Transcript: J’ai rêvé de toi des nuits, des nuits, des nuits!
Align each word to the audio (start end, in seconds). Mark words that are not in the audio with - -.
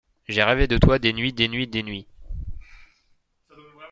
J’ai 0.27 0.41
rêvé 0.41 0.65
de 0.65 0.79
toi 0.79 0.97
des 0.97 1.13
nuits, 1.13 1.31
des 1.31 1.47
nuits, 1.47 1.67
des 1.67 1.83
nuits! 1.83 2.07